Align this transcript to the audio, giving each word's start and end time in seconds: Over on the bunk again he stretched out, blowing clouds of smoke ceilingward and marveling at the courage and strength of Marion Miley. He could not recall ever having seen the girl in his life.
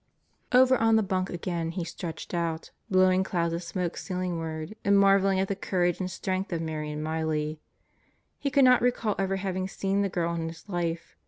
Over 0.51 0.77
on 0.77 0.95
the 0.95 1.03
bunk 1.03 1.29
again 1.29 1.69
he 1.69 1.83
stretched 1.83 2.33
out, 2.33 2.71
blowing 2.89 3.23
clouds 3.23 3.53
of 3.53 3.61
smoke 3.61 3.95
ceilingward 3.97 4.73
and 4.83 4.97
marveling 4.97 5.39
at 5.39 5.47
the 5.47 5.55
courage 5.55 5.99
and 5.99 6.09
strength 6.09 6.51
of 6.51 6.59
Marion 6.59 7.03
Miley. 7.03 7.59
He 8.39 8.49
could 8.49 8.65
not 8.65 8.81
recall 8.81 9.13
ever 9.19 9.35
having 9.35 9.67
seen 9.67 10.01
the 10.01 10.09
girl 10.09 10.33
in 10.33 10.47
his 10.47 10.67
life. 10.67 11.15